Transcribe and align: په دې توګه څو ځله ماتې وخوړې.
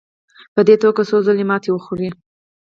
په 0.53 0.61
دې 0.67 0.75
توګه 0.83 1.01
څو 1.09 1.17
ځله 1.25 1.43
ماتې 1.49 1.69
وخوړې. 1.73 2.09